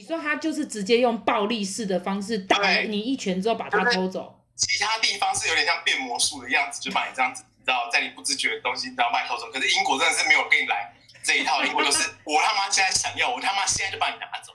[0.00, 9.50] 你说他就是直接用暴力式的方式打你一拳之后把他偷走，其他地方是有点像变魔术的样子，就把你这样子，你知道，在你不自觉的东西，你知道把你偷走。
[9.52, 10.90] 可是英国真的是没有跟你来
[11.22, 14.54] 这一套，英国就是我他妈现在想要，我他妈现在就把你拿走。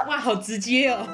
[0.08, 1.06] 哇，好直接哦。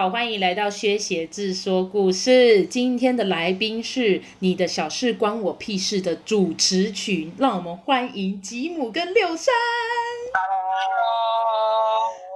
[0.00, 2.64] 好，欢迎来到薛鞋志说故事。
[2.64, 9.52] 今天的来宾是你的小事关我屁事的主持曲，让我们欢迎吉姆跟六三。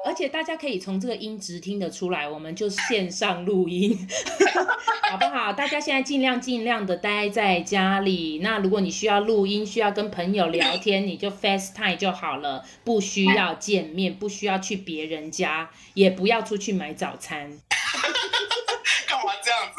[0.05, 3.97] 而且大家可以从这个音质听得出来，我们就线上录音，
[5.11, 5.53] 好不好？
[5.53, 8.41] 大家现在尽量尽量的待在家里。
[8.43, 17.59] 那如果你需要录音，需要跟朋友聊天，你就 FaceTime 就好了，不需要见面，不需要去别人家，也不要出去买早餐。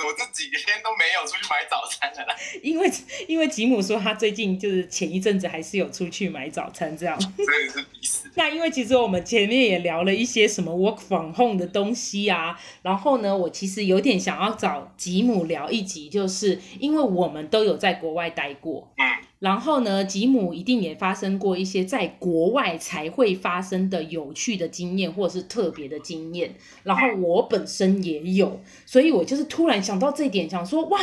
[0.03, 2.35] 我这几天都没有出去买早餐了啦。
[2.61, 2.91] 因为
[3.27, 7.17] 因为吉姆说他最近就是前一阵子还是有出去买早餐这样。
[7.19, 8.29] 真的是必死。
[8.35, 18.91] 那因为其实我们前面也聊了一些什么 work from home 的东西啊，然后呢，我其实有点想要找吉姆聊一集，就是因为我们都有在国外待过。
[18.97, 19.05] 嗯。
[19.39, 26.55] 然后呢，吉姆一定也发生过一些在国外才会发生的有趣的经验，或者是特别的经验。
[26.83, 30.99] 然后我本身也有，所以我就是突然想到这一点，想说哇，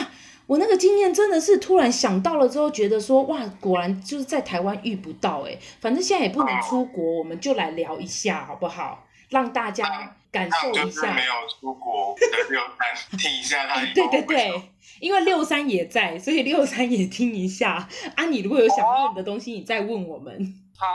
[0.47, 5.59] 我那个经验真的是突然想到了之后，觉得说哇，果然就是在台湾遇不到哎。
[5.81, 9.07] 反正现在也不能出国，我们就来聊一下好不好？
[9.33, 11.13] 让大家感受一下。
[11.13, 13.81] 没有出国的六三听一下他。
[13.93, 14.63] 对对对。
[15.01, 18.25] 因为六三也在，所以六三也听一下啊！
[18.27, 20.33] 你如果有想问的东西，你再问我们。
[20.77, 20.87] 好，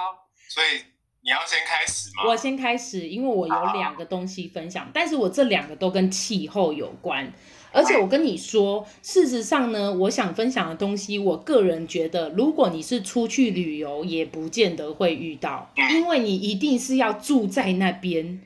[0.48, 0.82] 所以
[1.22, 2.24] 你要先开始吗？
[2.26, 7.34] 我先开始，因为我有两个东西分享，但是我这两个都跟气候有关。
[7.78, 18.42] 而且我跟你说，事实上呢，我想分享的东西，我个人觉得，如果你是出去旅游，也不见得会遇到，因为你一定是要住在那边，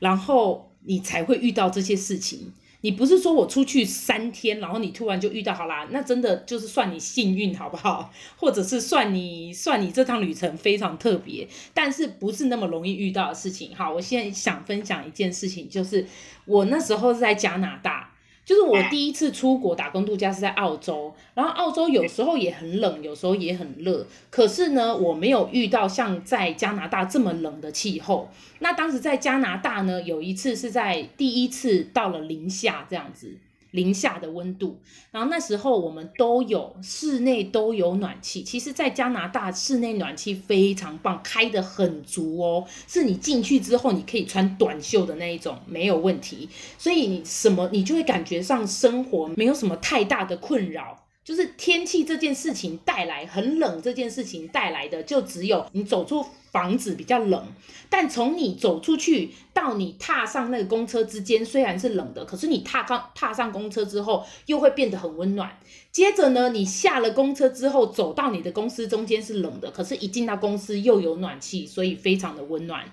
[0.00, 2.52] 然后你才会遇到这些事情。
[2.80, 8.12] 你不是说我出去三天，然后你突然就遇到，好啦，那真的就是算你幸运，好不好？
[8.36, 13.72] 或者是算你算你这趟旅程非常特别，但是不是那么容易遇到的事情。
[13.76, 16.04] 好，我现在想分享一件事情，就是
[16.46, 18.11] 我那时候是在加拿大。
[18.52, 28.28] 就是我第一次出国打工度假是在澳洲，然后澳洲有时候也很冷，有时候也很热，可是呢，我没有遇到像在加拿大这么冷的气候。
[28.58, 33.38] 那当时在加拿大呢，有一次是在第一次到了零下这样子。
[33.72, 38.42] 零下的温度，然后那时候我们都有室内都有暖气。
[38.42, 46.48] 其实，在加拿大室内暖气非常棒，开得很足哦，是你进去之后你可以穿短袖的那一种，没有问题。
[46.78, 51.04] 所以你什么你就会感觉上生活没有什么太大的困扰。
[51.24, 57.46] 就是天气这件事情带来很冷这件事情带来的，就只有你走出房子比较冷，
[57.88, 65.56] 但从你走出去到你踏上那个公车之间虽然是冷的，可是你踏上踏上公车之后又会变得很温暖。
[65.92, 72.84] 接着呢，你下了公车之后走到你的公司中间是冷的，可是一进到公司又有暖气，所以非常的温暖。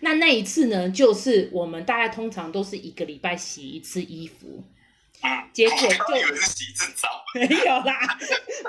[0.00, 4.62] 那那一次呢，就是我们大家通常都是一个礼拜洗一次衣服。
[5.52, 8.18] 结果就以为是洗一次澡， 没有啦，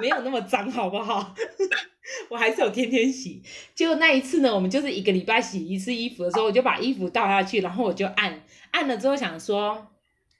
[0.01, 1.35] 没有那么脏，好不好？
[2.29, 3.43] 我还是有天天洗。
[3.75, 9.87] 结果那一次呢，我们就是一个礼拜洗一次衣服的时候，我就把衣服倒下去，然后我就按按了之后想说，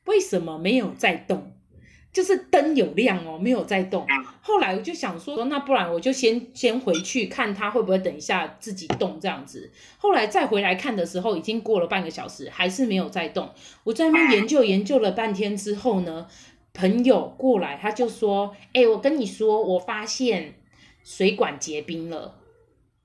[0.06, 1.54] 为什么没有在动？
[2.12, 4.06] 就是灯有亮哦，没有在动。
[4.42, 9.72] 后来我就想说，那不然我就先先回去看它会不会等一下自己动这样子。
[9.98, 13.52] 后来再回来看的时候，已经过了半个小时，还是没有在动。
[13.84, 16.28] 我在那边研究研究了半天之后呢，
[16.74, 20.56] 朋友过来他就说：“哎，我跟你说，我发现
[21.04, 22.40] 水管结冰了，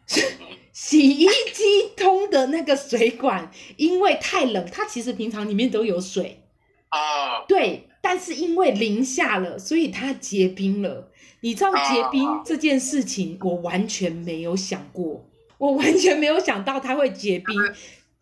[0.73, 6.43] 洗衣机通的那个水管因为太冷，它其实平常里面都有水
[6.89, 11.11] 啊，对。”但是因为零下了，所以它结冰了。
[11.41, 15.25] 你知道结冰这件事情，我完全没有想过，
[15.57, 17.57] 我完全没有想到它会结冰。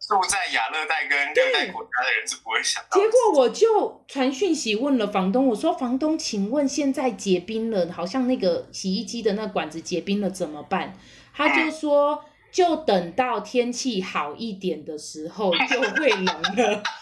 [0.00, 2.99] 住在亚热带跟热带国家的人是不会想到。
[2.99, 10.96] 结果我就传讯息问了房东，我说：“房东，请问现在结冰了，好像那个洗衣机的那管子结冰了，怎么办？”
[11.35, 16.82] 他就说：“就等到天气好一点的时候就会冷了。”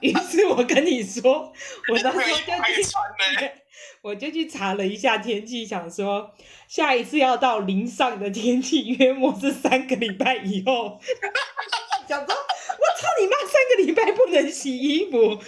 [0.00, 1.52] 于是我跟你说，
[1.92, 3.52] 我当时候就去穿
[4.00, 6.30] 我就去查了一下天气，想说
[6.68, 11.00] 下一次要到零上的天气，约莫是三个礼拜以后。
[12.08, 15.38] 想说，我操你妈，三个礼拜不能洗衣服。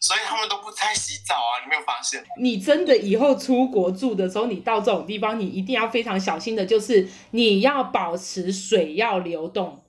[0.00, 2.22] 所以他们都不太洗澡啊，你没有发现？
[2.38, 9.83] 你真的以后出国住的时候，你到这种地方，你一定要非常小心的，就是你要保持水要流动，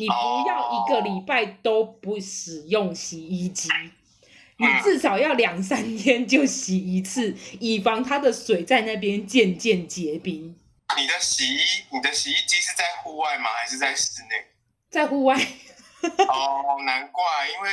[0.00, 3.68] 你不要一个礼拜都不使用洗衣机，
[4.56, 10.58] 你至少要两三天就洗一次，以防它的水在那边渐渐结冰。
[10.96, 11.60] 你的洗衣，
[11.92, 13.50] 你的洗衣机是在户外吗？
[13.50, 14.46] 还是在室内？
[14.90, 15.36] 在户外。
[16.02, 17.22] 哦，难怪，
[17.54, 17.70] 因为。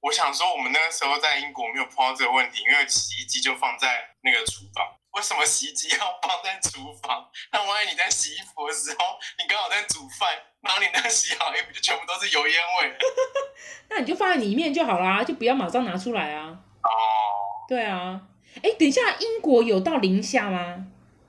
[0.00, 3.88] 我想说，我们那个时候在英国没有碰到这个问题，因为洗衣机就放在
[4.20, 4.86] 那个厨房。
[5.14, 7.28] 为什么洗衣机要放在厨房？
[7.52, 10.28] 那万一你在洗衣服的时候，你刚好在煮饭，
[10.60, 12.96] 然后你那洗好衣服就全部都是油烟味。
[13.90, 16.58] 那你就放在里面就好啦，就不要马上拿出来啊。
[16.82, 16.88] 哦。
[17.68, 18.20] 对啊。
[18.62, 20.86] 哎，等一下，英国有到零下吗？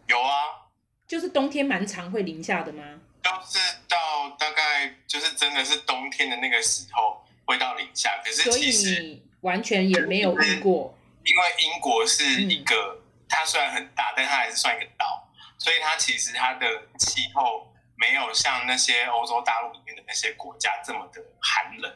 [0.07, 0.69] 有啊。
[1.07, 2.83] 就是冬天蛮常会零下的吗？
[3.23, 7.21] 就是到大概就是真的是冬天的那个时候。
[7.47, 15.27] 会到零下，可是其实你完全也没有遇过，因为英国是一个，嗯、它虽然很大，但它还是算一个岛，
[15.57, 16.65] 所以它其实它的
[16.99, 21.93] 气候没有像那些欧洲大陆里面的那些国家这么的寒冷，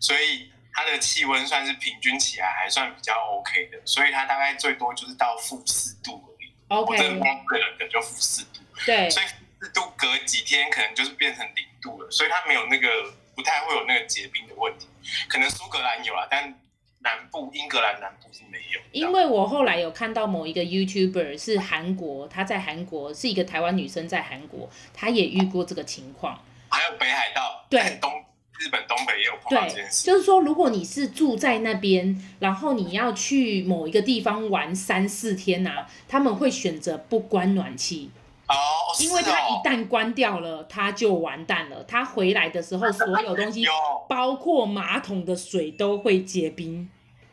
[0.00, 6.54] 所以它的气温算是平均起来还算比较 OK 的，所以它大概最多就是到负四度而已。
[6.68, 9.26] OK，真的可能就负四度，对，所以
[9.60, 12.88] 四度隔几天可能就是变成零度了，所以它没有那个
[13.36, 14.88] 不太会有那个结冰的问题。
[15.28, 16.58] 可能苏格兰有啊，但
[17.02, 18.80] 南部英格兰南部是没有。
[18.92, 26.42] 因为我后来有看到某一个 YouTuber 是韩国，他在韩国是一个台湾女生，在韩国她也遇过这个情况。
[26.68, 28.10] 还有北海道，对，东
[28.58, 30.06] 日本东北也有碰到这件事。
[30.06, 38.10] 就是说，如果你是住在那边，然后你要去某一个地方玩三四天啊，他们会选择不关暖气。
[38.52, 41.82] 哦，因为它一旦关掉了，它就完蛋了。
[41.84, 43.64] 它回来的时候， 所有东西，
[44.08, 46.90] 包括马桶的水都会结冰。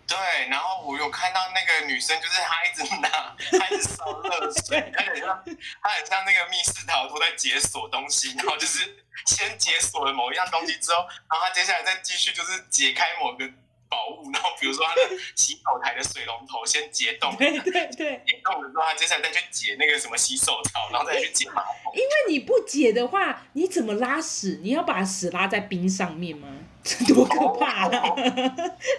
[0.07, 0.17] 对，
[0.49, 3.09] 然后我有看到那个女生，就是她一直拿，
[3.59, 5.43] 她一直烧热水，她很像，
[5.83, 13.47] 她很像那个密室逃脱在解锁东西，然后就是先解锁了某一样东西之后，然后她接下来再继续就是解开某个。
[13.89, 15.01] 宝物，然后比如说他的
[15.35, 21.93] 洗手台的水龙头先解冻，对对对，解冻了之后，他接下来再去解那个什么洗手槽，然后再去解马桶。
[21.95, 24.59] 因为你不解的话，你怎么拉屎？
[24.61, 26.47] 你要把屎拉在冰上面吗？
[26.83, 27.89] 这多可怕啊！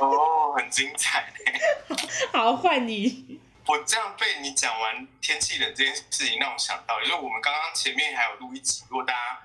[0.00, 1.32] 哦，哦，很精彩。
[2.32, 3.40] 好，换你。
[3.66, 9.38] 我这样被你讲完天气冷这件事情，让我想到，就是我们刚刚前面还有录一集，如果大家。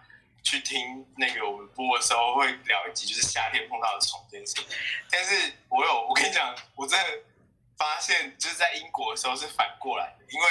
[0.46, 4.56] 去听那个我们播的时候会聊一集，就是夏天碰到的虫这件事。
[5.10, 7.24] 但是我有，我跟你讲，我真的
[7.76, 10.48] 发现就是在英国的时候是反过来的，因为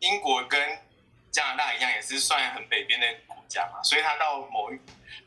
[0.00, 0.82] 英国跟
[1.30, 4.80] 加拿大一样，也是算很北边的国家嘛，所以它到某一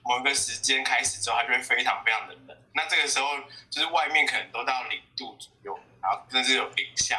[0.03, 2.57] 某一个时间开始之后，它就会非常非常的冷。
[2.73, 7.17] 那这个时候就是外面可能都到零度左右，然后甚至有零下，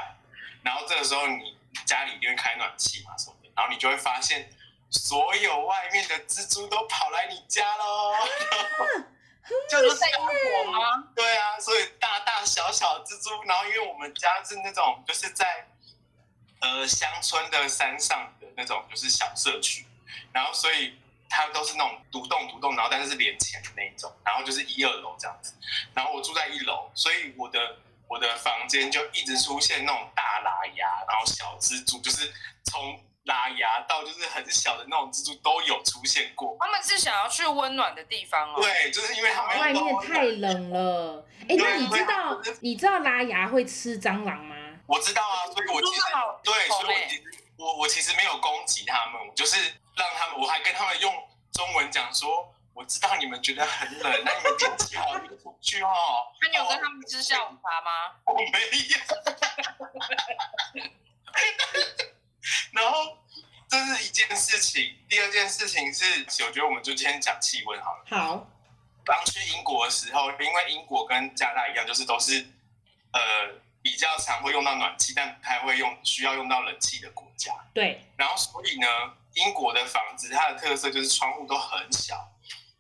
[0.63, 1.57] 然后这个时候你
[1.87, 4.47] 家里一定会开暖气嘛什么的，然后你就会发现。
[4.93, 8.13] 所有外面的蜘蛛都跑来你家喽，
[9.71, 11.09] 就是在英国吗？
[11.17, 15.67] 对啊，所以大大小小的蜘蛛，然后因为我们家是那种就是在
[16.61, 19.87] 呃乡村的山上的那种就是小社区，
[20.31, 25.55] 然后所以它都是那种独栋独栋，然后但是是连起来的那一种，然后就是一二楼这样子，
[25.95, 27.79] 然后我住在一楼，所以我的
[28.09, 32.31] 我的房间就一直出现那种大拉牙，然后小蜘蛛，就是
[32.65, 33.03] 从。
[33.25, 36.57] 拉牙到就是很小的那种蜘蛛都有出现过。
[36.61, 38.61] 他们是想要去温暖的地方哦。
[38.61, 41.27] 对，就是因为他们外面太冷了。
[41.49, 44.57] 哎，那你知道你知道拉牙会吃蟑螂吗？
[44.87, 46.03] 我知道啊，所以我其实
[46.43, 47.23] 对，所以我其实
[47.57, 49.57] 我我其实没有攻击他们，我就是
[49.97, 51.15] 让他们，我还跟他们用
[51.53, 55.89] 中文讲说，我知道你们觉得很冷，那你们天气好，你们出去哦。
[56.43, 58.13] 那你有跟他们吃下午茶吗？
[58.27, 58.99] 我没有。
[62.73, 63.19] 然后
[63.69, 68.05] 这是一件事情，第二件事情是，我觉得我们就今天讲气温好了。
[68.11, 68.49] 好。
[69.05, 72.47] 刚去英国的时候，因为英国跟加拿大一样，就是都是
[73.13, 73.21] 呃
[73.83, 77.53] 比较常会用到暖气，但不太会用需要用到冷气的国家。
[77.75, 78.07] 对。
[78.17, 78.87] 然后所以呢，
[79.35, 82.29] 英国的房子它的特色就是窗户都很小。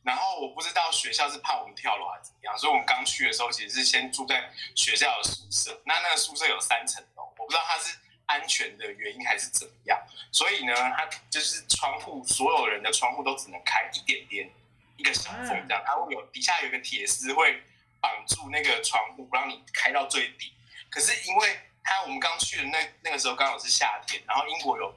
[0.04, 5.82] 然后我不知道学校是怕我们跳楼还是怎么样，所以我们刚去的时候其实是先住在学校的宿舍。
[5.86, 7.96] 那那个宿舍有三层楼，我不知道它是。
[8.26, 9.98] 安全的原因还是怎么样？
[10.30, 14.50] 所以呢，它就是窗户，所有人的窗户都只能开一点点，
[14.96, 15.82] 一个小缝这样。
[15.84, 17.62] 它会有底下有一个铁丝会
[18.00, 20.52] 绑住那个窗户，不让你开到最底。
[20.88, 24.94] 可是因为它我们刚去的那那个时候刚好是夏天，然后英国有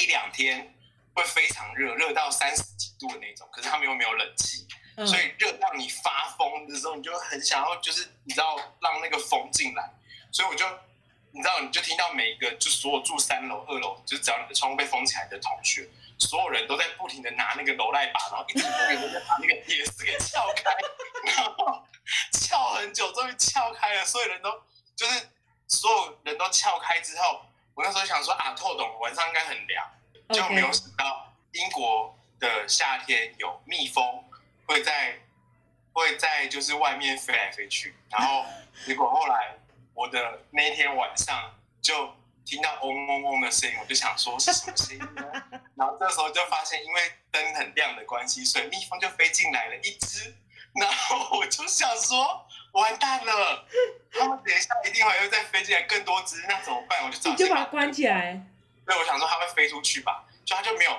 [0.00, 0.74] 一两天
[1.14, 9.94] 会非常热，热到三十几度的那种，可是他们又没有冷气，嗯、所以热到你发疯的时候，你就很想要就是你知道让那个风进来，
[10.32, 10.66] 所以我就。
[11.36, 15.86] 你知道，你就听到每一个，就所有住三楼、二楼，就是只要你的窗户被封起来的同学，
[16.18, 20.72] 所有人都在不停的拿那个楼赖把，然后一直不停的把那个铁丝给撬开，
[21.36, 21.84] 然后
[22.32, 24.50] 撬很久，终于撬开了，所有人都
[24.96, 25.28] 就是
[25.68, 29.86] 所有人都撬开之后，我那时候想说啊，透懂，晚上应该很凉，
[30.30, 34.24] 就没有想到英国的夏天有蜜蜂
[34.64, 35.20] 会在
[35.92, 38.46] 会在就是外面飞来飞去，然后
[38.86, 39.54] 结果后来。
[39.96, 45.22] 我的那一天晚上就听到嗡嗡嗡的声音，我就想说是什么声音呢？
[45.74, 50.36] 然后这时候就发现，因为灯很亮的关系，所以蜜蜂就飞进来了一只。
[50.78, 53.66] 然后我就想说，完蛋了，
[54.12, 57.02] 他们等一下一定还会再飞进来更多只，那怎么办？
[57.04, 58.38] 我就找你就把它关起来。
[58.84, 60.92] 对，我想说它会飞出去吧，就它就没有。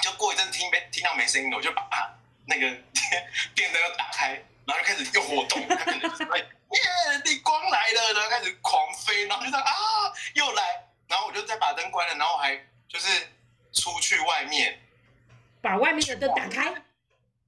[0.00, 2.08] 就过一阵听没听到没声音了，我就把它
[2.46, 6.38] 那个电 电灯又打开，然后就开始又活动，它可能就是会。
[6.38, 6.80] 耶！
[7.26, 9.72] 逆光来了，然后开始狂飞，然后就这样啊，
[10.34, 12.56] 又来，然后我就再把灯关了，然后我还
[12.88, 13.28] 就是
[13.74, 14.80] 出去外面，
[15.60, 16.74] 把外面的灯打开，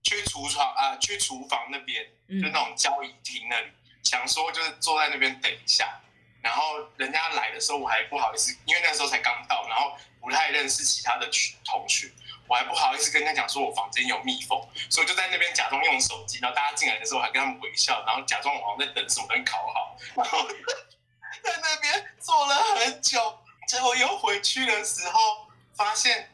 [0.02, 3.70] 去厨房啊，去厨房那边，嗯、就那种交易厅那里，
[4.02, 5.98] 想说就是坐在那边等一下，
[6.42, 11.30] 然后人家来的时候我还不好意思，因为那时候才刚到，然后不太认识其他的
[11.64, 12.12] 同学。
[12.46, 14.60] 我还不好意思跟人家讲说我房间有蜜蜂，
[14.90, 20.46] 所以就在那边假装用手机，然后大家进来的时候还跟他们微笑，然后假装我好像在等什么灯烤好，然后
[21.42, 26.30] 在那边坐了很久，结果又回去的时候，发现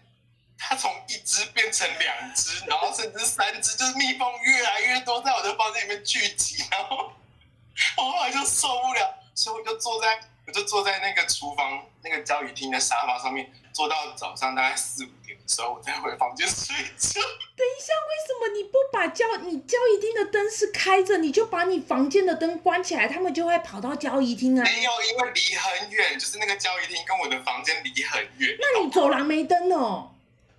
[0.59, 7.13] 它从一只变成两只，然后甚至三只，就是蜜蜂越来越多在我的房间里面聚集，然后
[7.97, 15.45] 我后来就受不了，所以我就坐在我就坐在那个厨房那个交谊厅的沙发上面，坐到早上大概四五点的。
[15.47, 17.21] 时候我再回房间睡觉。
[17.55, 24.65] 等一下，为什么你不把交你交谊厅的灯是开着，你就把你房间的灯关起来，他们就会跑到交谊厅啊？
[24.65, 28.57] 没有，因为离很远，就是那个交谊厅跟我的房间离很远。
[28.59, 30.11] 那你走廊没灯哦？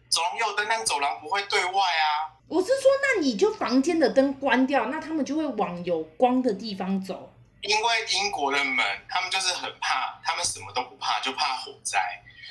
[0.07, 2.31] 走廊有灯，但走廊不会对外啊。
[2.48, 7.30] 我是说，那你就房间的灯关掉，那他们就会往有光的地方走。
[7.62, 12.00] 因为英国的门，他们就是很怕，他们什么都不怕，就怕火灾。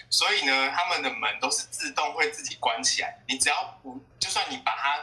[0.08, 3.18] 所以呢，他们的门都是自动会自己关起来。
[3.28, 4.98] 你只要不，就算你把它，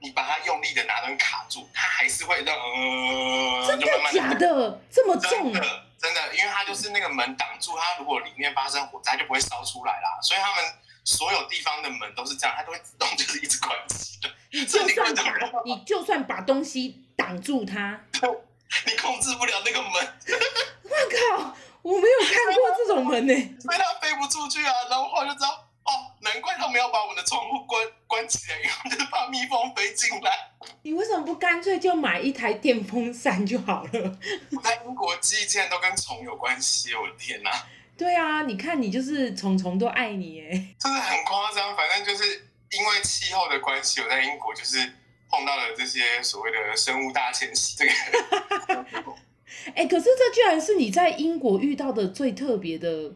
[0.00, 4.80] 你把它用力的拿灯卡住，它还是会让呃，真的慢慢假的？
[4.90, 5.52] 这么重？
[5.52, 5.60] 的
[5.98, 10.18] 真的，因为它就是那个门挡住，它如果里面发生火灾就不会烧出来啦。
[10.22, 10.64] 所以他们
[11.04, 14.30] 所有地方的门都是这样，它都会自动就是一直关起的。
[14.50, 18.00] 你就算把，你就算把东西挡住它，
[18.86, 19.92] 你控制不了那个门。
[20.84, 20.90] 我
[21.38, 21.54] 靠！
[21.82, 24.72] 我没有看过这种门呢，所以它飞不出去啊。
[24.90, 25.48] 然后我就知道，
[25.84, 30.50] 哦，难怪他们要把我们的窗户关关起来，因为就是怕蜜蜂飞进来。
[30.82, 34.18] 你为什么不干脆就买一台电风扇就好了？
[34.50, 37.50] 我 在英国记忆竟然都跟虫有关系，我的天哪！
[37.96, 41.74] 对啊，你看你就是虫虫都爱你哎，真的很夸张。
[41.76, 44.78] 反正就是因为气候的关系，我在英国就是
[45.30, 47.92] 碰到了这些所谓的生物大迁徙这个。
[49.74, 53.12] 哎、欸，可是这居然是你在英国遇到的最特别的，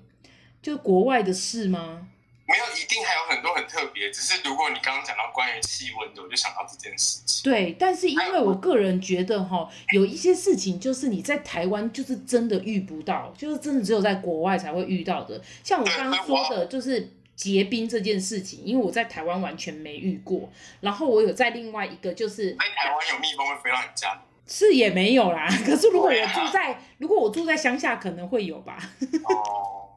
[0.61, 2.07] 就国外的事吗？
[2.45, 4.11] 没有，一定还有很多很特别。
[4.11, 7.51] 只是如果你刚刚讲到关于气温的，我就想到这件事情。
[7.51, 15.41] 对，但是因为我个人觉得哈，有一些事情就是你在台湾就是真的遇不到，就是真的只有在国外才会遇到的。
[15.63, 20.51] 像我刚刚说的，就是结冰这件事情，因为我在台湾完全没遇过。
[20.81, 24.23] 然后我有在另外一个，就是在台湾有蜜蜂会飞到你家。
[24.45, 28.77] 是也没有啦，可是如果我住在，如果我住在乡下，可能会有吧。
[29.25, 29.89] 哦，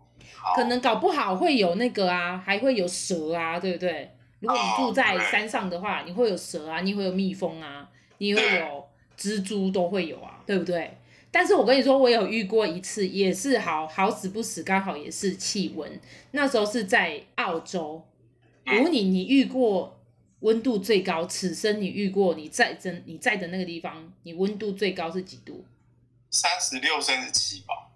[0.56, 4.12] 可能搞不好会有那个啊，还会有蛇啊，对不对？
[4.40, 7.90] 如果你住在山上的话，你会有蛇啊，你会有蜜蜂啊，
[8.20, 8.88] 你会有
[9.18, 10.96] 蜘蛛都会有啊，对不对？
[11.36, 16.00] 但是我跟你说，我有遇过一次，也是好好死不死，刚好也是气温，
[16.32, 18.02] 那时候是在澳洲。
[18.66, 20.00] 我问你，你遇过？
[20.40, 25.66] 温度最高，此生你遇过你在真你在的那个地方，你温度最高是几度？
[26.30, 27.90] 三十六、三十七吧，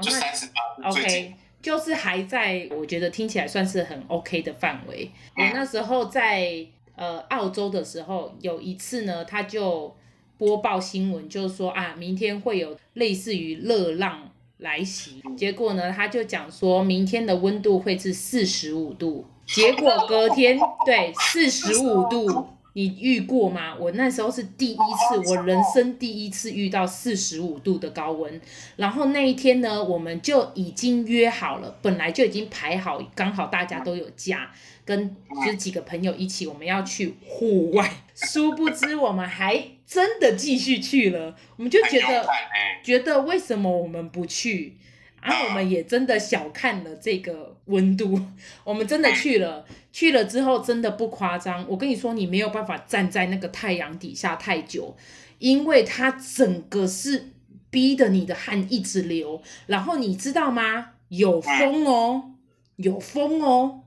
[0.00, 0.88] 就三十八。
[0.88, 5.10] OK，就是还在，我觉得听起来算是很 OK 的范围。
[5.36, 9.96] 嗯、我那时候在呃澳洲的时候，有一次呢，他就
[10.38, 15.20] 播报新闻，就是说啊，明天会有类似于热浪来袭。
[15.24, 19.26] 嗯、结果呢，他就讲说明天的温度会是四十五度。
[19.46, 23.76] 结果隔天 对四十五度，你遇过吗？
[23.78, 28.40] 我那时候是第一次，我人生第一次遇到四十五度的高温。
[28.74, 34.50] 然后那一天呢，我们就已经约好了，本来就已经排好，刚好大家都有假，
[34.84, 35.14] 跟
[35.44, 37.88] 就是几个朋友一起，我们要去户外。
[38.14, 42.26] 殊不知我们还真的继续去了，我们就觉得
[42.82, 44.76] 觉得为什么我们不去？
[45.22, 48.20] 然后我们也真的小看了这个温度，
[48.62, 51.66] 我们真的去了，去了之后真的不夸张。
[51.68, 54.96] 我跟你说，你没有办法站在那个太阳底下太久，
[55.38, 57.32] 因为它整个是
[57.70, 59.42] 逼得你的汗一直流。
[59.66, 60.90] 然后你知道吗？
[61.08, 62.30] 有风哦，
[62.76, 63.82] 有风哦。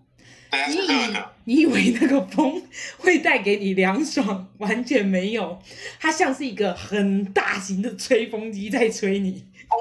[0.67, 2.61] 你以你以为那个风
[2.97, 4.47] 会带给你凉爽？
[4.57, 5.59] 完全没有，
[5.99, 9.45] 它像是一个很大型的吹风机在吹你。
[9.69, 9.77] 哦，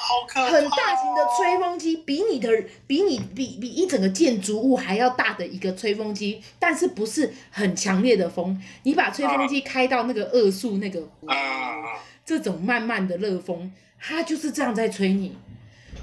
[0.00, 0.50] 好可怕！
[0.50, 2.48] 很大型的吹风机，比你的
[2.86, 8.58] 比你比比一整个建筑物还要大的一个吹风机，但是不是很强烈的风。
[8.84, 13.70] 你把吹风机开到那个二速那个，啊，这种慢慢的热风，
[14.00, 15.36] 它就是这样在吹你。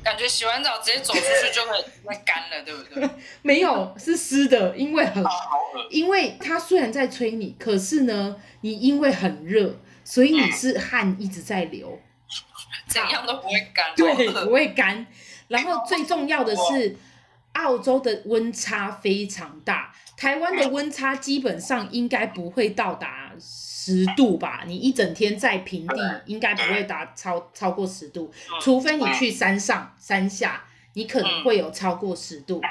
[0.03, 3.10] 感觉洗完澡直接走出去就会会干了，对不对？
[3.41, 5.24] 没有，是湿的，因为很，
[5.89, 12.00] 因为它虽然在吹你，可是呢，你因为很热，所以你是汗一直在流。
[12.88, 15.06] 怎样都不会干，对，不会干。
[15.48, 16.96] 然后最重要的是，
[17.53, 24.63] 澳洲的温差非常大，台湾的温差基本上应该不会到达十度吧？
[24.65, 30.63] 你一整天在平地，应该不会达超超过十度，除非你去山上山下，
[30.94, 32.62] 你可能会有超过十度。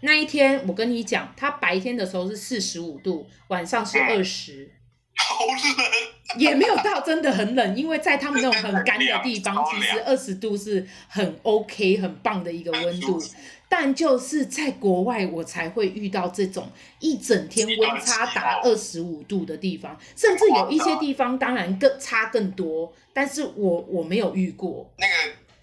[0.00, 4.70] 那一天我跟你讲，它白天的时候是四十五度，晚上是二十。
[5.18, 13.18] 好冷，也没有到真的很冷，因为在他们那种很干的地方， 其实二十度是很 OK、很棒的一个温度。
[13.68, 16.70] 但就是在国外，我才会遇到这种
[17.00, 24.90] 一整天温差达二十五度的地方，甚至有一些地方当然更差更多，但是我我没有遇过。
[24.98, 25.12] 那个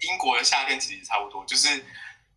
[0.00, 1.82] 英国的夏天其实差不多，就是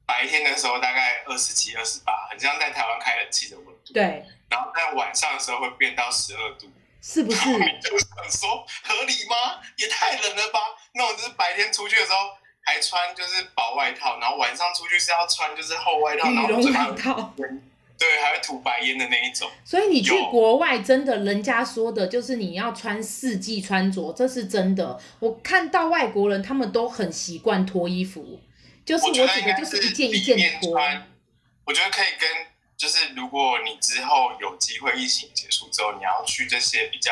[0.06, 3.94] 白天的时候大概二十七、二十八，很像在台湾开冷气的温度。
[3.94, 4.26] 对。
[4.50, 6.72] 然后在晚上的时候会变到十二度。
[7.00, 7.40] 是不是？
[7.80, 9.62] 就想说合理吗？
[9.78, 10.60] 也太冷了吧！
[10.96, 12.18] 那我就是白天出去的时候
[12.68, 17.34] 还穿就是薄外套，然后晚上出去是要穿就是厚外套，羽绒外套，
[17.98, 19.50] 对，还会吐白烟的那一种。
[19.64, 25.00] 所以你去国外真的，人家说的就是你要穿四季穿着，这是真的。
[25.20, 28.42] 我看到外国人他们都很习惯脱衣服，
[28.86, 30.78] 就是我觉得就是一件一件脱。
[31.66, 32.30] 我觉得可以跟。
[32.78, 37.12] 就是如果你之后有机会疫情结束之后，你要去这些比较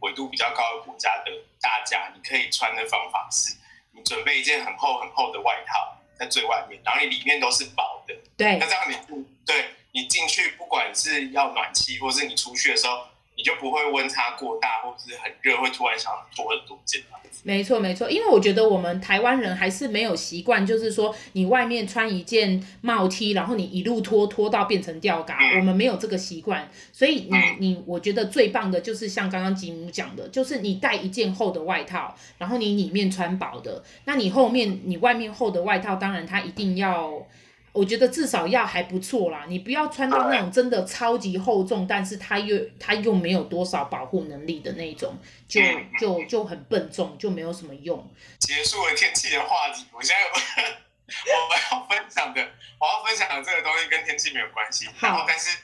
[0.00, 3.56] 纬度比较高的国家的大家，你可以穿的方法是，
[3.92, 8.14] 你准备一件很厚很厚的外套在最外面，然后你里面都是薄的。
[8.36, 8.56] 对。
[8.58, 13.06] 那这样你，对，你进去不管是要暖气，或是你出去的时候。
[13.42, 17.02] 你就不会温差过大，或者是很热，会突然想脱很多件。
[17.42, 26.70] 没错，没错，因为我觉得我们台湾人还是没有习惯，就是说你外面穿一件帽 T，然后你一路脱脱到变成吊嘎，嗯、我们没有这个习惯。
[26.92, 37.26] 所以你你，我觉得最棒的就是像刚刚吉姆讲的，就是你带一件厚的外套，然后你里面穿薄的，那你后面你外面厚的外套，当然它一定要。
[37.72, 45.16] 我觉得至少要还不错啦，你不要穿到那种真的超级厚重，但是它又它又没有多少保护能力的那种，
[45.48, 45.60] 就
[45.98, 48.06] 就就很笨重，就没有什么用。
[48.38, 50.28] 结束了天气的话题，我现在有
[51.40, 52.42] 我们要分享的，
[52.78, 54.86] 我要分享的这个东西跟天气没有关系。
[55.00, 55.56] 然后，但是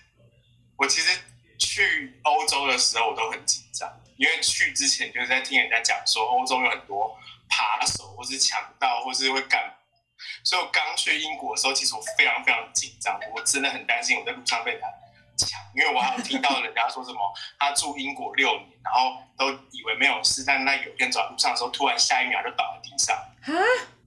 [0.76, 1.18] 我其实
[1.58, 7.14] 去欧洲的时候我都很紧张，因为去之前就是在听人家讲说欧洲有很多
[7.50, 9.74] 扒手或是强盗或是会干。
[10.42, 14.86] 所以我刚去英国的时候，其实我非常非常紧张，我真的很担心我在路上被他
[15.36, 17.18] 抢，因为我还有听到人家说什么
[17.58, 23.16] 他住英国六年，然后都以为没有事，但那有一天走在路上的时候，突然下一秒就倒在地上，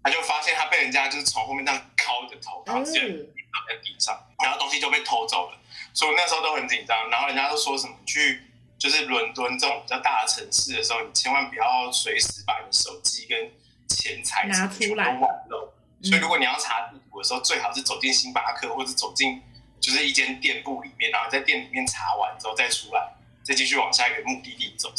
[0.03, 5.57] 他就发现他被人家就是从后面这样敲着头，然后直接倒在地上，然后东西就被偷走了，
[5.93, 8.43] 所以我那时候都很紧张，然后人家都说什么去
[8.77, 13.51] 就是伦敦这种比较大的城市的时候，你千万不要随时把你的手机跟
[13.87, 15.71] 钱财拿出来外露。
[16.03, 19.41] 所以，如果你要查地图的时候，最好是走进星巴克，或者走进
[19.79, 24.91] 就是一间店铺里面，然后在店里面查完之后再出来，再继续往下一个目的地走。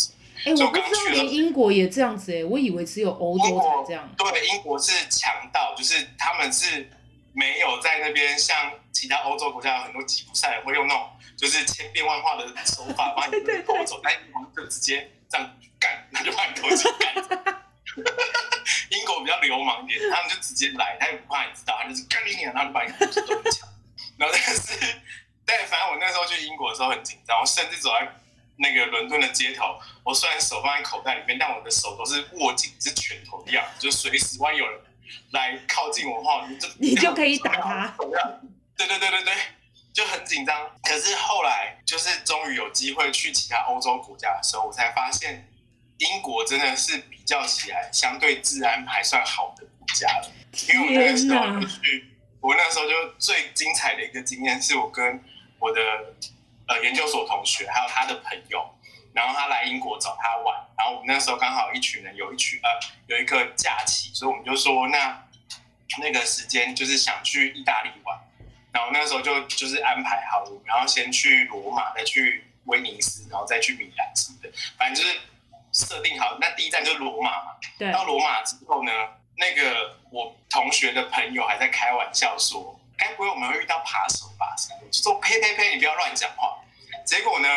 [0.45, 4.09] 哎、欸，我不知道连英国也这样子哎、欸，我以为只有欧洲才这样。
[4.17, 6.91] 对，英国是强盗，就是他们是
[7.33, 13.33] 没有在那边像其他欧洲国家有很多吉普赛人会用那种就是千变万化的手法把你
[13.67, 17.62] 偷 走，但英国就直接这样干，那就把你偷走干。
[19.43, 23.69] 流氓点，他们就直接来，他也不怕你知道，他就是干你娘，然后就把你东西都抢。
[24.17, 24.97] 然后但是，
[25.45, 28.09] 但反正我那时候去英国的时候很紧张，我甚至走在
[28.57, 34.81] 那个伦敦的街头，我虽然手放在口袋里面，但我的手都是握紧，是拳头一样，就随时万一有人
[35.33, 37.95] 来靠近我的话，你就你就可以打他。
[38.77, 39.35] 对对对对对，
[39.93, 40.71] 就很紧张。
[40.83, 45.49] 可是后来就是终于有机会去其他欧洲国家的时候，我才发现
[46.03, 50.31] 英国真的是比较起来相对治安还算好的国家了。
[50.69, 52.11] 因为我那个时候就去，
[52.41, 55.23] 我那时候就最精彩的一个经验是我跟
[55.59, 55.81] 我的
[56.67, 58.69] 呃研究所同学还有他的朋友，
[59.13, 62.69] 然后他来英国找他玩，然后我们那时候刚好一群人有一群呃
[63.07, 65.25] 有一个假期，所以我们就说那
[66.01, 68.19] 那个时间就是想去意大利玩。
[68.73, 75.21] 然后那时候就就是安排好，然后先去罗马，再去威尼斯，然后再去米兰什么的，反正就是
[75.73, 76.39] 设定好。
[76.41, 77.57] 那第一站就是罗马嘛。
[77.79, 77.91] 对。
[77.93, 78.93] 到罗马之后呢，
[79.37, 86.59] 那个我同学的朋友还在开玩笑说：“该不会我们会遇到扒手吧？”我就说：“呸呸呸，你不要乱讲话。”
[87.05, 87.49] 结果呢，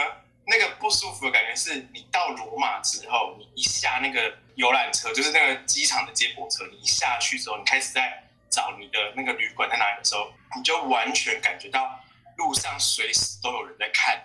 [0.45, 8.21] 那个不舒服的感觉是你到罗马之后，你一下那个游览车，就是那个机场的接驳车，你一下去之后，你开始在。
[8.47, 11.99] 找你的那个旅馆在哪里的时候，你就完全感觉到
[12.37, 14.17] 路上随时都有人在看，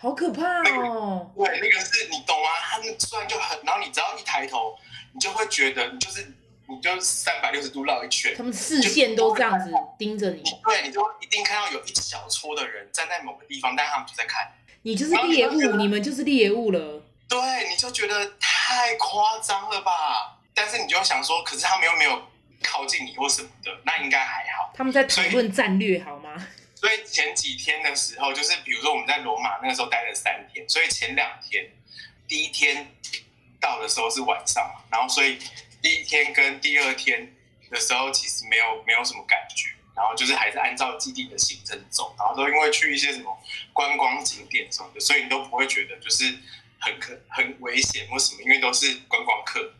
[0.00, 0.42] 好可怕
[0.78, 1.30] 哦！
[1.36, 2.48] 对，那个是你懂吗？
[2.70, 4.74] 他们突然就很，然后你只要一抬头，
[5.12, 6.32] 你就会觉得你就是
[6.66, 14.50] 你就三百六十度绕一圈，他们视线都这样子盯着你，对，你就一定看到有一小撮的人站在某个地方，但他们就在看
[14.82, 17.02] 你，就是猎物，你们就是猎物了。
[17.28, 20.38] 对，你就觉得太夸张了吧？
[20.54, 22.22] 但是你就想说，可是他们又没有。
[22.62, 24.70] 靠近你或什么的，那应该还好。
[24.74, 26.34] 他们在讨论战略，好吗？
[26.80, 31.70] 所以前几天的时候，就是比如说我们在罗马那个时候待了三天，所以前两天，
[32.26, 32.96] 第一天
[33.60, 35.38] 到的时候是晚上，然后所以
[35.82, 37.36] 第一天跟第二天
[37.68, 43.38] 的时候其实没有没有什么感觉，然后就是还是按照既定的行程走，然后都因为去一些什么
[43.74, 46.34] 观光景点什么的，所以你都不会觉得就是
[46.78, 49.74] 很可很危险或什么，因为都是观光客。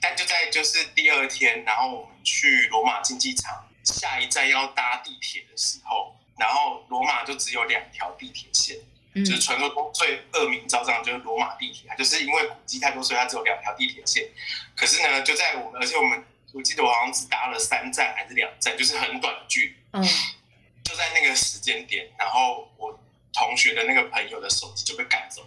[0.00, 8.76] 但就在就是第二天，然后我们去罗马竞技场，下一站要搭地铁的时候，然后罗马就只有两条地铁线，
[9.14, 14.28] 嗯、就是传说中最恶名昭彰就是罗马地铁，就是因为古迹太多，所以它只有两条地铁线。
[14.76, 19.74] 可是呢，就在我们，而且我们我记得我好像只搭了三站还是两站，就是很短的距离。
[19.92, 20.04] 嗯，
[20.84, 22.98] 就在那个时间点，然后我
[23.32, 25.42] 同学的那个朋友的手机就被赶走，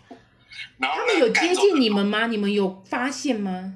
[0.77, 2.27] 然后他们有接近你们吗？
[2.27, 3.75] 你们有发现吗？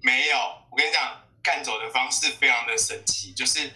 [0.00, 0.38] 没有，
[0.70, 3.70] 我跟你讲，干走的方式非常的神奇，就是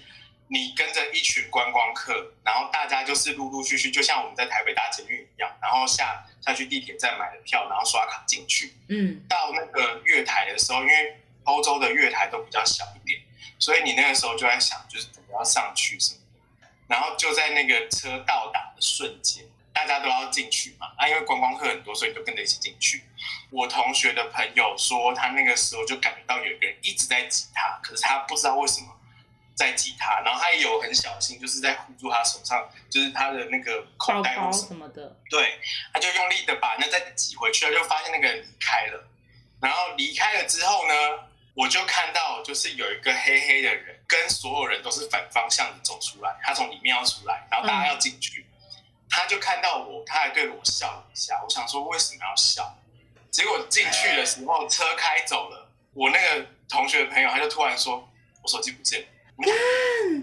[0.53, 8.75] 你跟着一群观光客，然后大家就是陆陆续续，就像我们在台北搭捷运一样，然后下下去地铁站买了票，然后刷卡进去。
[8.89, 13.19] 嗯，到那个月台的时候，因为欧洲的月台都比较小一点，
[13.59, 16.21] 所以你那个时候就在想，就是怎么要上去什么
[16.61, 19.47] 的，然后就在那个车到达的瞬间。
[19.75, 23.05] 大家都要进去嘛，啊，因为观光客很多，所以就跟着一起进去。
[23.49, 28.89] 我同学的朋友说，他那个时候就感觉到有一个人一直在挤他，可是他不知道为什么
[29.55, 35.17] 在挤他，然后他也有很小心，就是在护住他手上，就是他的那个口袋什么，什么的。
[35.31, 35.61] 对，
[35.93, 39.09] 他就用力的把那再挤回去他，就发现那个人离开了。
[39.61, 40.95] 然后离开了之后呢，
[41.55, 48.41] 我就看到就是有一个黑黑的人，跟所有人都是反方向的走出来，他从里面要出来，然后大家要进去。
[48.41, 48.49] 嗯
[49.15, 51.39] 他就看到我，他还对我笑了一下。
[51.45, 52.75] 我想说为什么要笑？
[53.31, 58.09] 结果进去的时候车开走了，我那个同学的朋友他就突然说
[58.41, 59.07] ：“我手机不见了。”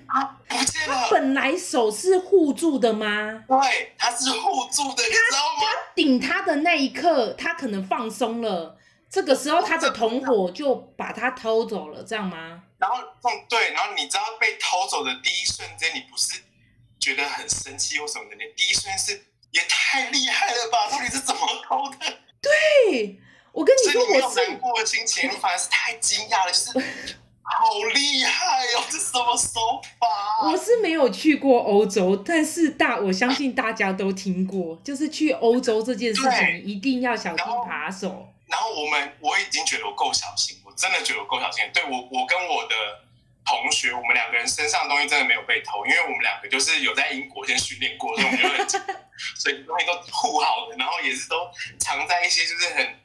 [0.08, 0.96] 啊，不见了！
[0.96, 3.44] 他本来手是护住的吗？
[3.48, 5.62] 对，他是护住的，你知道吗？
[5.62, 8.78] 他顶他的那一刻，他可能放松了。
[9.10, 12.62] 这个时候，他的同伙就把他偷走了，这样吗？
[12.78, 12.98] 然后，
[13.50, 16.42] 对，然后你知道被偷走的第一瞬间，你不是？
[17.00, 20.90] 觉得很生气或什么的，你第一瞬间是也太厉害了吧？
[20.92, 21.98] 到底是怎么偷的？
[22.42, 23.18] 对，
[23.54, 27.18] 我跟你说，我难过的心情，你反而是太惊讶了，就是
[27.52, 30.48] 好厉害哦，这什么手法？
[30.48, 38.32] 我是没有去过欧洲，但是大我相信大家都听过，就是去欧洲这件事情一定要小心扒手。
[38.48, 41.64] 然后我们我已经觉得我够小心，我真的觉得我够小心。
[41.74, 42.76] 对我，我跟我的。
[43.46, 48.96] 同学，我们两个人身上的东西真的没有被偷，因为我们两个就是有在英国先训练过，所以我们就很，
[49.36, 53.00] 所以东西都护好了，然后也是都藏在一些就是很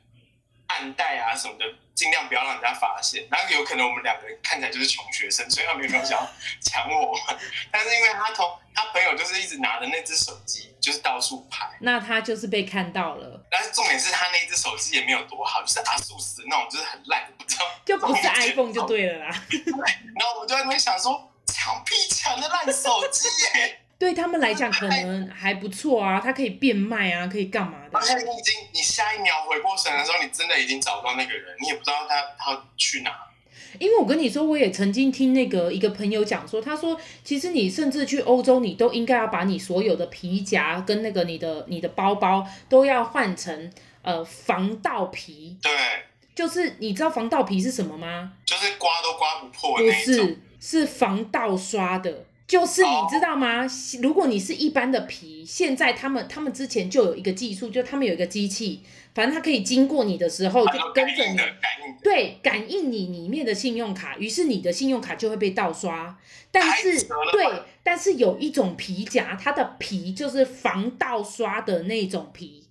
[0.67, 3.27] 暗袋啊什么的，尽量不要让人家发现。
[3.31, 6.31] 然后有可能我们两个人看起来就是穷学生，所以他们没有想要
[6.61, 7.39] 抢我们，
[7.71, 13.47] 但是因为他同他朋友就是一直拿着那只手机，就是到处拍，那他就是被看到了。
[13.51, 19.27] 但是重点是他那只手机也没有多好，就是阿素斯那种，就是很烂，不知道就不是 iPhone 就对了啦。
[20.17, 23.84] 然后我们就在那边想说，抢屁抢的烂手机耶！
[23.99, 27.99] 对他们来讲可能还不错啊，它可以变卖啊，可以干嘛的？
[27.99, 33.11] 而且你已经，你下一秒回过神的时候，你真的已经找不到那个人，你也不知道他他去哪。
[33.79, 45.57] 因为我跟你说，我也曾经听那个一个朋友讲说，他说其实你甚至去欧洲，你都应该要把你所有的皮夹跟那个你的你的包包都要换成呃防盗皮。
[45.63, 45.73] 对，
[46.35, 48.33] 就是你知道防盗皮是什么吗？
[48.45, 50.27] 就是刮都刮不破的那种。
[50.27, 52.27] 不是，是防盗刷的。
[52.47, 53.71] 就是你知道吗？Oh.
[54.03, 58.83] 如果你是一般的皮，现在他们他们之前就有一个技术，就他们有一个机器，
[59.15, 61.39] 反正它可以经过你的时候就跟着你，
[62.03, 66.19] 对，感应你里面的信用卡，于是你的信用卡就会被盗刷。
[66.51, 72.64] 但是对，但是有一种皮夹，它的皮就是防盗刷的那种皮，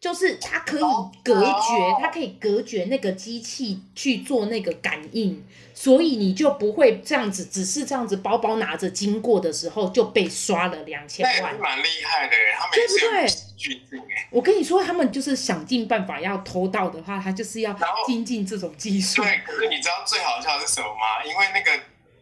[0.00, 0.82] 就是它可以
[1.24, 5.44] 隔绝，它可以隔绝那个机器去做那个感应。
[5.74, 14.28] 所以你就不会这样子，只是这样子包包拿着经过的时候就被刷了两千万，蛮厉害的，他们对不对？
[14.30, 17.72] 我跟你说，他们就是想尽办法要偷盗的话，他就是要
[18.04, 19.22] 精进这种技术。
[19.22, 21.24] 对，可是你知道最好笑的是什么吗？
[21.24, 21.70] 因为那个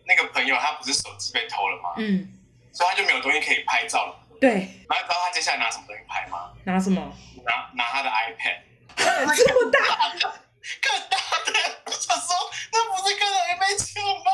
[0.07, 1.95] 那个朋友他不是手机被偷了吗？
[1.97, 2.29] 嗯，
[2.73, 4.26] 所以他就没有东西可以拍照了。
[4.41, 4.51] 对，
[4.89, 6.53] 然后你知道他接下来拿什么东西拍吗？
[6.65, 7.01] 拿什么？
[7.45, 9.81] 拿拿他的 iPad，这么大，
[10.83, 11.17] 更大
[11.53, 12.35] 的，我想说，
[12.73, 14.33] 那不是更容易被抢吗？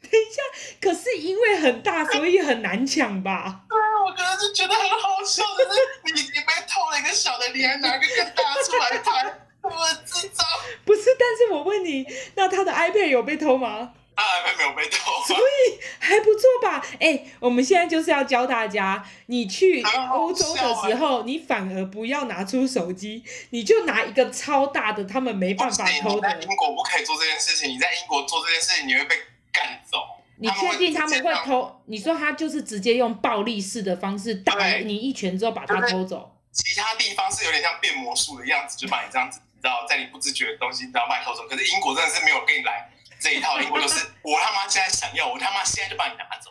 [0.00, 0.42] 等一下，
[0.80, 3.60] 可是因为很大，所以很难抢吧？
[3.68, 10.46] 对，我可能是觉得很好笑的是，你你被偷了一个小的，你还拿个更大出来拍，我智障。
[10.86, 13.92] 不是，但是我问你，那他的 iPad 有被偷吗？
[14.18, 16.84] 他 iPad 没有被偷，所以还不错吧？
[16.94, 19.80] 哎、欸，我们现在就是要教大家，你去
[20.12, 26.28] 欧洲的时候，你反而不要拿出手机，你就拿一个超大的，他们没办法偷的。
[26.34, 29.14] 你在英国不可以做这件事情，你在英国做这件事情，你会被
[29.52, 29.98] 赶走。
[30.40, 31.80] 你确定他们会偷？
[31.86, 36.34] 你说他就是直接用暴力式的方式打你一拳之后把他偷走？
[36.52, 41.46] 其他地方是有点像变魔术的样子，就把你这样子，你知道，在你不自觉的东西，你知道卖偷走。
[41.48, 42.90] 可是英国真的是没有跟你来。
[43.20, 46.50] 这一套英国就是我他妈现在想要，我他妈现在就把你拿走。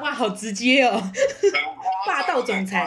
[0.00, 1.00] 哇，好直接哦，
[2.06, 2.86] 霸道总裁。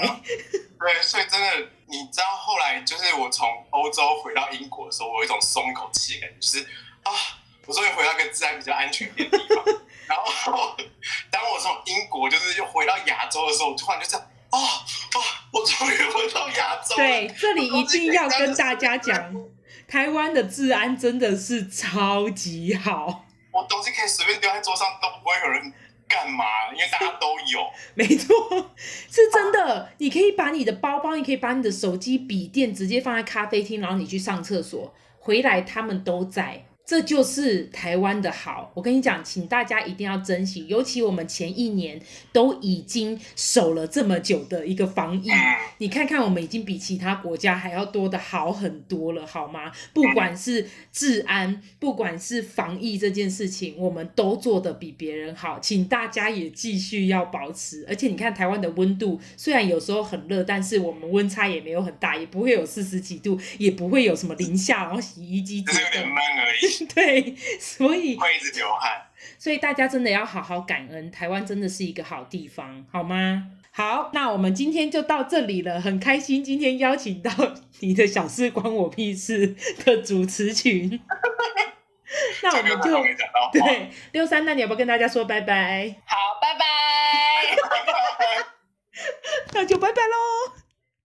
[0.79, 6.65] 对，所以真的，你知道后来就是我从欧洲回到英国的时候，我有一种松一口气的感觉，就是
[7.03, 7.11] 啊，
[7.65, 9.63] 我终于回到一个治安比较安全一点的地方。
[10.07, 10.75] 然后
[11.29, 15.17] 当我从英国就是又回到亚洲的时候，我突然就这样，啊啊，
[15.51, 16.97] 我终于回到亚洲了。
[16.97, 19.33] 对，这里一定要跟大家讲。
[19.91, 25.73] 台湾的治安真的是超级好，我东西可以随便丢在桌上，都不会有人
[26.07, 27.69] 干嘛，因为大家都有。
[27.93, 28.33] 没错，
[28.77, 29.89] 是真的。
[29.97, 36.63] 你可以把你的包包，你可以把你的手机、笔电直接放在咖啡厅，然后你去上厕所，回来他们都在。
[36.85, 42.01] 这就是台湾的好，我跟你讲，请大家一定要珍惜，尤其我们前一年
[42.33, 45.29] 都已经守了这么久的一个防疫，
[45.77, 49.71] 你看看我们已经比其他国家还要多的好很多了，好吗？
[49.93, 57.85] 不管是治安，不管是防疫这件事情，我们都做得比别人好，请大家也继续要保持。
[57.87, 66.70] 而且你看台湾的温度，虽然有时候很热，但是我们温差也没有很大，也不会有四十几度，也不会有什么零下，然后洗衣机只是有点闷而已。
[66.93, 69.01] 对，所以会一直流汗，
[69.37, 73.47] 所以大家真的要好好感恩，台湾真的是一个好地方，好吗？
[73.73, 77.31] 好，那我们今天就到这里了，很开心今天邀请到
[77.79, 79.55] 你的小事关我屁事
[79.85, 80.99] 的主持群，
[82.43, 82.91] 那我们就
[83.53, 85.95] 对六三，那你要不要跟大家说拜拜？
[86.05, 86.65] 好，拜拜，
[89.53, 90.60] 那就拜拜喽。